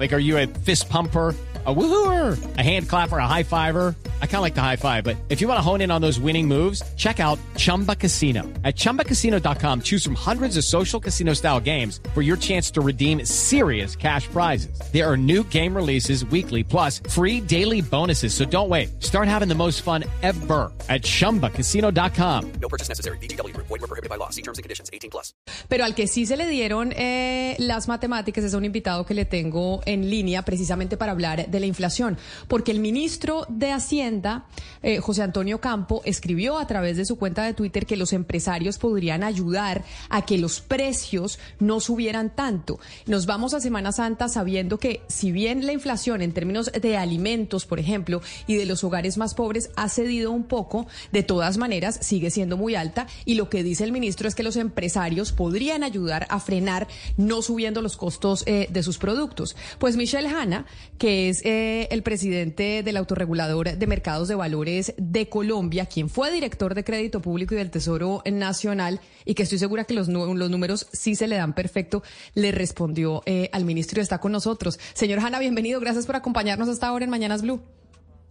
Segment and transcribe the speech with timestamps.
[0.00, 1.36] Like, are you a fist pumper?
[1.66, 3.94] a woohooer, a hand clapper, a high fiver.
[4.22, 6.00] I kind of like the high five, but if you want to hone in on
[6.00, 8.44] those winning moves, check out Chumba Casino.
[8.64, 13.26] At ChumbaCasino.com, choose from hundreds of social casino style games for your chance to redeem
[13.26, 14.80] serious cash prizes.
[14.90, 18.32] There are new game releases weekly, plus free daily bonuses.
[18.32, 19.02] So don't wait.
[19.02, 22.52] Start having the most fun ever at ChumbaCasino.com.
[22.52, 23.18] No purchase necessary.
[23.18, 23.54] BGW.
[23.54, 24.30] Void were prohibited by law.
[24.30, 24.88] See terms and conditions.
[24.94, 25.34] 18 plus.
[25.68, 29.26] Pero al que sí se le dieron eh, las matemáticas es un invitado que le
[29.26, 34.46] tengo en línea precisamente para hablar de la inflación, porque el ministro de Hacienda,
[34.82, 38.78] eh, José Antonio Campo, escribió a través de su cuenta de Twitter que los empresarios
[38.78, 42.78] podrían ayudar a que los precios no subieran tanto.
[43.06, 47.66] Nos vamos a Semana Santa sabiendo que si bien la inflación en términos de alimentos,
[47.66, 51.98] por ejemplo, y de los hogares más pobres ha cedido un poco, de todas maneras
[52.00, 55.82] sigue siendo muy alta y lo que dice el ministro es que los empresarios podrían
[55.82, 59.56] ayudar a frenar no subiendo los costos eh, de sus productos.
[59.80, 60.66] Pues Michelle Hanna,
[60.98, 66.30] que es eh, el presidente del autorregulador de mercados de valores de Colombia, quien fue
[66.30, 70.86] director de crédito público y del Tesoro Nacional, y que estoy segura que los, números
[70.92, 72.02] sí se le dan perfecto,
[72.34, 74.78] le respondió eh, al ministro y está con nosotros.
[74.92, 75.80] Señor Hanna, bienvenido.
[75.80, 77.62] Gracias por acompañarnos hasta ahora en Mañanas Blue.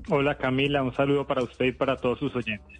[0.08, 2.80] Hola Camila, un saludo para usted y para todos sus oyentes.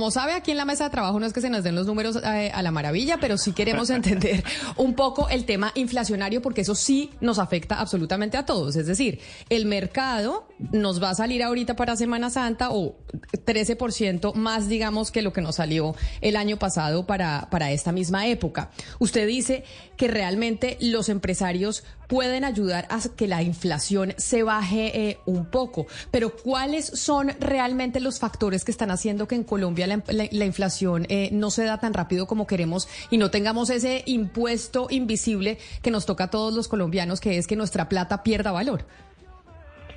[0.00, 1.86] Como sabe, aquí en la mesa de trabajo no es que se nos den los
[1.86, 4.42] números eh, a la maravilla, pero sí queremos entender
[4.78, 8.76] un poco el tema inflacionario porque eso sí nos afecta absolutamente a todos.
[8.76, 12.96] Es decir, el mercado nos va a salir ahorita para Semana Santa o
[13.44, 18.26] 13% más, digamos, que lo que nos salió el año pasado para, para esta misma
[18.26, 18.70] época.
[19.00, 19.64] Usted dice
[19.98, 25.86] que realmente los empresarios pueden ayudar a que la inflación se baje eh, un poco,
[26.10, 30.44] pero ¿cuáles son realmente los factores que están haciendo que en Colombia la, la, la
[30.46, 35.58] inflación eh, no se da tan rápido como queremos y no tengamos ese impuesto invisible
[35.82, 38.84] que nos toca a todos los colombianos, que es que nuestra plata pierda valor?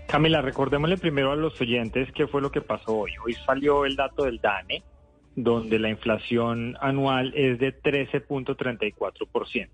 [0.08, 3.12] Camila, recordémosle primero a los oyentes qué fue lo que pasó hoy.
[3.26, 4.84] Hoy salió el dato del DANE,
[5.36, 9.70] donde la inflación anual es de 13.34%.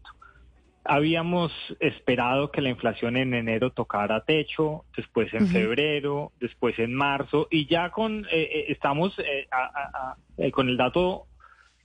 [0.92, 5.52] Habíamos esperado que la inflación en enero tocara techo, después en uh -huh.
[5.52, 10.78] febrero, después en marzo, y ya con eh, estamos eh, a, a, a, con el
[10.78, 11.28] dato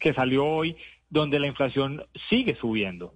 [0.01, 0.75] que salió hoy,
[1.11, 3.13] donde la inflación sigue subiendo.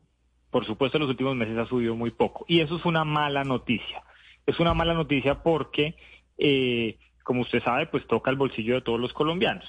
[0.51, 3.43] Por supuesto, en los últimos meses ha subido muy poco, y eso es una mala
[3.45, 4.03] noticia.
[4.47, 5.95] Es una mala noticia porque,
[6.37, 9.65] eh, como usted sabe, pues toca el bolsillo de todos los colombianos.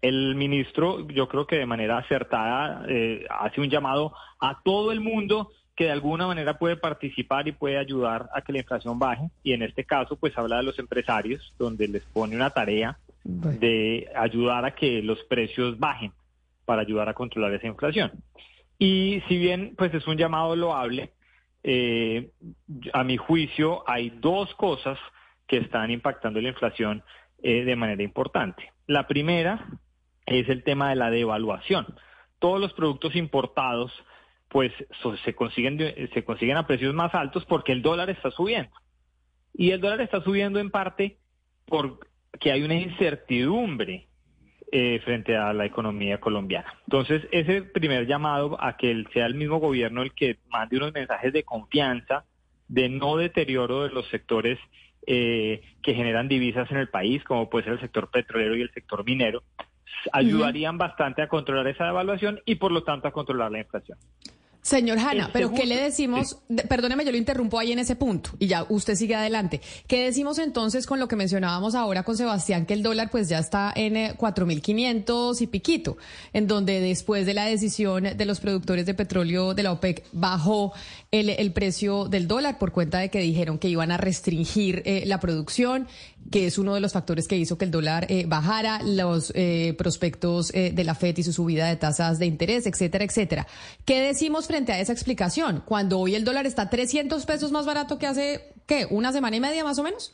[0.00, 5.00] El ministro, yo creo que de manera acertada, eh, hace un llamado a todo el
[5.00, 9.30] mundo que de alguna manera puede participar y puede ayudar a que la inflación baje.
[9.44, 14.08] Y en este caso, pues habla de los empresarios, donde les pone una tarea de
[14.16, 16.12] ayudar a que los precios bajen
[16.64, 18.10] para ayudar a controlar esa inflación.
[18.78, 21.12] Y si bien, pues es un llamado loable,
[21.62, 22.30] eh,
[22.92, 24.98] a mi juicio hay dos cosas
[25.46, 27.02] que están impactando la inflación
[27.42, 28.72] eh, de manera importante.
[28.86, 29.66] La primera
[30.28, 31.86] es el tema de la devaluación.
[32.38, 33.92] Todos los productos importados
[34.48, 34.72] pues
[35.24, 35.78] se consiguen
[36.14, 38.72] se consiguen a precios más altos porque el dólar está subiendo.
[39.52, 41.18] Y el dólar está subiendo en parte
[41.66, 44.08] porque hay una incertidumbre
[44.70, 46.74] eh, frente a la economía colombiana.
[46.86, 51.32] Entonces, ese primer llamado a que sea el mismo gobierno el que mande unos mensajes
[51.32, 52.24] de confianza,
[52.68, 54.58] de no deterioro de los sectores
[55.06, 58.70] eh, que generan divisas en el país, como puede ser el sector petrolero y el
[58.72, 59.42] sector minero,
[60.12, 60.88] ayudarían uh -huh.
[60.88, 63.98] bastante a controlar esa devaluación y por lo tanto a controlar la inflación.
[64.68, 66.40] Señor Hanna, pero ¿qué le decimos?
[66.46, 66.56] Sí.
[66.68, 69.62] Perdóneme, yo lo interrumpo ahí en ese punto y ya usted sigue adelante.
[69.86, 73.38] ¿Qué decimos entonces con lo que mencionábamos ahora con Sebastián, que el dólar pues ya
[73.38, 75.96] está en eh, 4.500 y piquito,
[76.34, 80.74] en donde después de la decisión de los productores de petróleo de la OPEC bajó
[81.10, 85.04] el, el precio del dólar por cuenta de que dijeron que iban a restringir eh,
[85.06, 85.88] la producción,
[86.30, 89.74] que es uno de los factores que hizo que el dólar eh, bajara, los eh,
[89.78, 93.46] prospectos eh, de la FED y su subida de tasas de interés, etcétera, etcétera.
[93.86, 95.62] ¿Qué decimos frente a esa explicación?
[95.64, 98.86] Cuando hoy el dólar está 300 pesos más barato que hace, ¿qué?
[98.90, 100.12] ¿Una semana y media más o menos?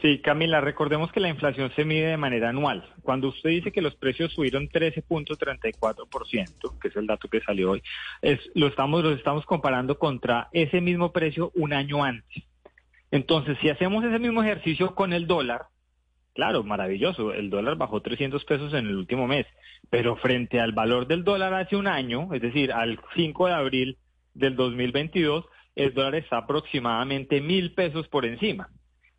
[0.00, 2.88] Sí, Camila, recordemos que la inflación se mide de manera anual.
[3.02, 7.82] Cuando usted dice que los precios subieron 13.34%, que es el dato que salió hoy,
[8.54, 12.44] lo estamos, los estamos comparando contra ese mismo precio un año antes.
[13.10, 15.62] Entonces, si hacemos ese mismo ejercicio con el dólar,
[16.34, 19.46] claro, maravilloso, el dólar bajó 300 pesos en el último mes,
[19.90, 23.98] pero frente al valor del dólar hace un año, es decir, al 5 de abril
[24.34, 25.44] del 2022,
[25.74, 28.68] el dólar está aproximadamente mil pesos por encima.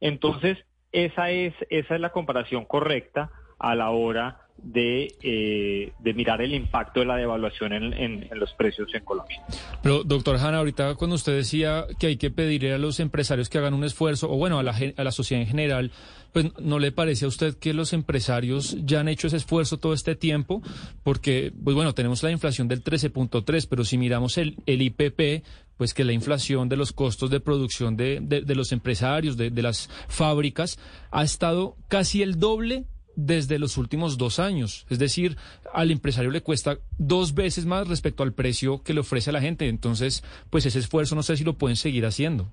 [0.02, 0.58] Entonces,
[0.92, 6.54] esa es, esa es la comparación correcta a la hora de, eh, de mirar el
[6.54, 9.42] impacto de la devaluación en, en, los precios en Colombia.
[9.82, 13.58] Pero, doctor Hanna, ahorita cuando usted decía que hay que pedirle a los empresarios que
[13.58, 15.92] hagan un esfuerzo, o bueno, a la, a la sociedad en general,
[16.32, 19.94] pues ¿no le parece a usted que los empresarios ya han hecho ese esfuerzo todo
[19.94, 20.62] este tiempo?
[21.04, 25.44] Porque, pues bueno, tenemos la inflación del 13.3, pero si miramos el, el IPP,
[25.82, 29.50] pues que la inflación de los costos de producción de, de, de los empresarios, de,
[29.50, 30.78] de las fábricas,
[31.10, 32.86] ha estado casi el doble
[33.16, 34.86] desde los últimos dos años.
[34.92, 35.38] Es decir,
[35.74, 39.42] al empresario le cuesta dos veces más respecto al precio que le ofrece a la
[39.42, 39.70] gente.
[39.70, 42.52] Entonces, pues ese esfuerzo no sé si lo pueden seguir haciendo.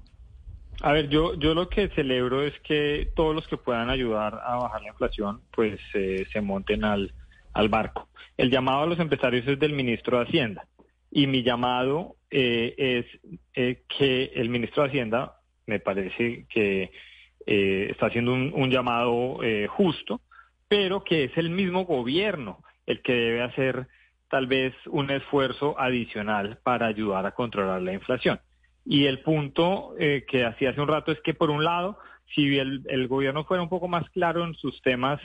[0.81, 4.57] A ver, yo, yo lo que celebro es que todos los que puedan ayudar a
[4.57, 7.13] bajar la inflación, pues eh, se monten al,
[7.53, 8.09] al barco.
[8.39, 10.65] El llamado a los empresarios es del ministro de Hacienda.
[11.11, 16.91] Y mi llamado eh, es eh, que el ministro de Hacienda, me parece que
[17.47, 19.39] está haciendo un, llamado
[19.69, 20.21] justo,
[20.69, 23.87] pero que es el mismo gobierno el que debe hacer
[24.29, 28.41] tal vez un esfuerzo adicional para ayudar a controlar la inflación.
[28.85, 31.99] Y el punto eh, que hacía hace un rato es que, por un lado,
[32.35, 35.21] si el, gobierno fuera un poco más claro en sus temas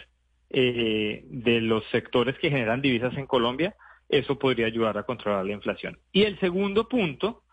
[0.50, 3.76] eh, de los sectores que generan divisas en Colombia,
[4.10, 5.98] eso podría ayudar a controlar la inflación.
[6.12, 7.44] Y el segundo punto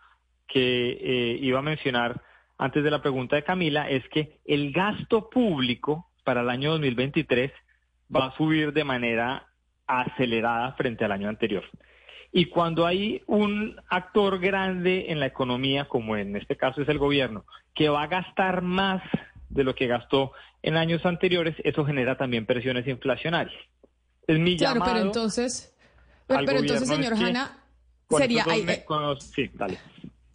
[0.46, 2.20] que eh, iba a mencionar
[2.58, 7.52] antes de la pregunta de Camila es que el gasto público para el año 2023
[8.14, 9.46] va a subir de manera
[9.86, 11.64] acelerada frente al año anterior.
[12.32, 16.98] Y cuando hay un actor grande en la economía, como en este caso es el
[16.98, 17.44] gobierno,
[17.74, 19.02] que va a gastar más
[19.48, 20.32] de lo que gastó
[20.62, 23.60] en años anteriores, eso genera también presiones inflacionarias.
[24.26, 25.76] Es mi claro, pero entonces,
[26.30, 27.58] pero, pero entonces, señor Hanna,
[28.08, 28.44] sería...
[28.48, 29.78] Hay, me, con, sí, dale.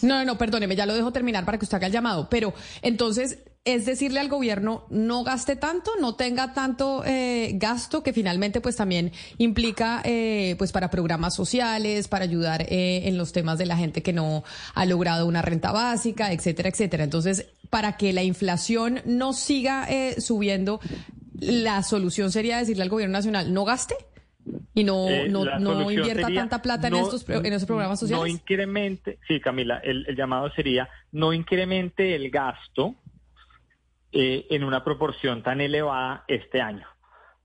[0.02, 2.30] No, no, no, perdóneme, ya lo dejo terminar para que usted haga el llamado.
[2.30, 8.14] Pero entonces, es decirle al gobierno no gaste tanto, no tenga tanto eh, gasto que
[8.14, 13.58] finalmente pues también implica eh, pues para programas sociales, para ayudar eh, en los temas
[13.58, 14.44] de la gente que no
[14.74, 17.06] ha logrado una renta básica, etcétera, etcétera.
[17.06, 20.82] Entonces, para que la inflación no siga eh, subiendo,
[21.40, 23.96] la solución sería decirle al gobierno nacional no gaste
[24.74, 28.24] y no, eh, no, no invierta tanta plata no, en, estos, en estos programas sociales.
[28.24, 32.96] No incremente, sí, Camila, el, el llamado sería no incremente el gasto
[34.12, 36.88] eh, en una proporción tan elevada este año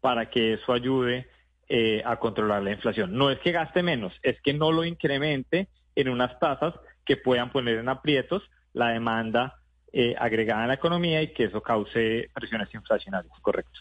[0.00, 1.26] para que eso ayude
[1.68, 3.12] eh, a controlar la inflación.
[3.12, 6.74] No es que gaste menos, es que no lo incremente en unas tasas
[7.04, 8.42] que puedan poner en aprietos
[8.72, 9.58] la demanda
[9.92, 13.80] eh, agregada en la economía y que eso cause presiones inflacionarias, correcto.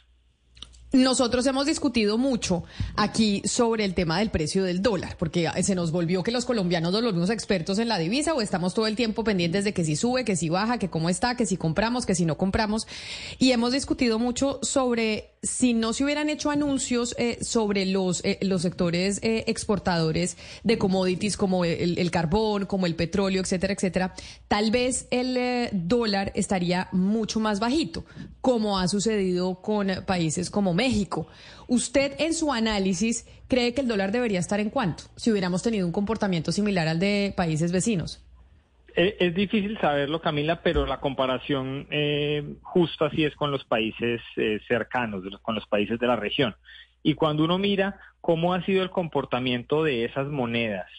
[0.91, 2.63] Nosotros hemos discutido mucho
[2.95, 6.91] aquí sobre el tema del precio del dólar, porque se nos volvió que los colombianos
[6.91, 9.95] nos volvimos expertos en la divisa o estamos todo el tiempo pendientes de que si
[9.95, 12.87] sube, que si baja, que cómo está, que si compramos, que si no compramos.
[13.37, 18.39] Y hemos discutido mucho sobre si no se hubieran hecho anuncios eh, sobre los, eh,
[18.41, 24.13] los sectores eh, exportadores de commodities como el, el, carbón, como el petróleo, etcétera, etcétera,
[24.47, 28.05] tal vez el eh, dólar estaría mucho más bajito,
[28.41, 31.27] como ha sucedido con países como México.
[31.67, 35.85] ¿Usted en su análisis cree que el dólar debería estar en cuánto si hubiéramos tenido
[35.85, 38.21] un comportamiento similar al de países vecinos?
[39.01, 44.59] Es difícil saberlo, Camila, pero la comparación eh, justa así es con los países eh,
[44.67, 46.53] cercanos, con los países de la región.
[47.01, 50.89] Y cuando uno mira cómo ha sido el comportamiento de esas monedas,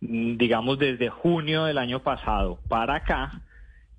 [0.00, 3.42] mm, digamos desde junio del año pasado para acá,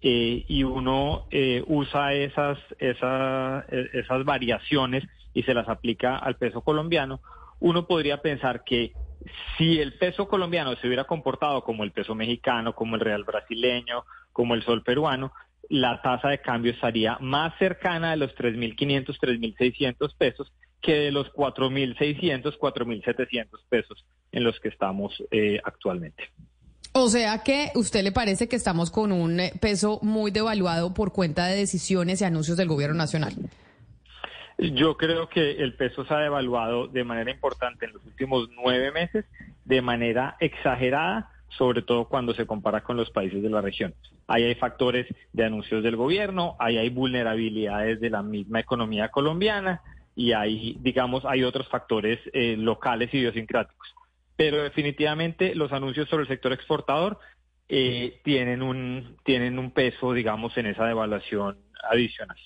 [0.01, 5.03] eh, y uno eh, usa esas, esas, esas variaciones
[5.35, 7.21] y se las aplica al peso colombiano,
[7.59, 8.93] uno podría pensar que
[9.57, 14.05] si el peso colombiano se hubiera comportado como el peso mexicano, como el real brasileño,
[14.31, 15.31] como el sol peruano,
[15.69, 20.51] la tasa de cambio estaría más cercana de los 3.500, 3.600 pesos
[20.81, 26.29] que de los 4.600, 4.700 pesos en los que estamos eh, actualmente.
[26.93, 31.47] O sea que usted le parece que estamos con un peso muy devaluado por cuenta
[31.47, 33.33] de decisiones y anuncios del gobierno nacional.
[34.57, 38.91] Yo creo que el peso se ha devaluado de manera importante en los últimos nueve
[38.91, 39.25] meses,
[39.65, 43.93] de manera exagerada, sobre todo cuando se compara con los países de la región.
[44.27, 49.81] Ahí hay factores de anuncios del gobierno, ahí hay vulnerabilidades de la misma economía colombiana
[50.15, 53.93] y ahí, digamos, hay otros factores eh, locales idiosincráticos.
[54.37, 57.19] Pero definitivamente los anuncios sobre el sector exportador
[57.67, 61.57] eh, tienen, un, tienen un peso, digamos, en esa devaluación
[61.89, 62.37] adicional.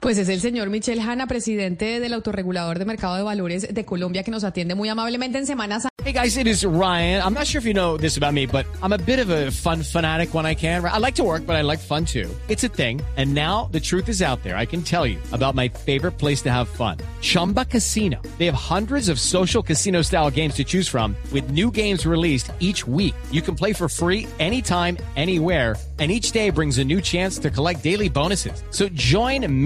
[0.00, 4.22] Pues es el señor Michel Hanna, presidente del autorregulador de mercado de valores de Colombia,
[4.22, 5.90] que nos atiende muy amablemente en Semana Santa.
[6.04, 7.20] Hey guys, it is Ryan.
[7.20, 9.50] I'm not sure if you know this about me, but I'm a bit of a
[9.50, 10.84] fun fanatic when I can.
[10.84, 12.30] I like to work, but I like fun too.
[12.48, 13.02] It's a thing.
[13.16, 14.56] And now the truth is out there.
[14.56, 16.98] I can tell you about my favorite place to have fun.
[17.22, 18.22] Chumba Casino.
[18.38, 22.52] They have hundreds of social casino style games to choose from with new games released
[22.60, 23.16] each week.
[23.32, 25.74] You can play for free anytime, anywhere.
[25.98, 28.62] And each day brings a new chance to collect daily bonuses.
[28.70, 29.65] So join me